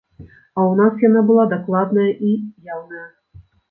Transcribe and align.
А 0.27 0.59
ў 0.69 0.73
нас 0.79 1.05
яна 1.07 1.23
была 1.29 1.47
дакладная 1.53 2.09
і 2.33 2.37
яўная. 2.75 3.09